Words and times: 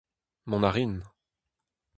Mont 0.47 0.63
a 0.69 0.71
rin. 0.71 0.95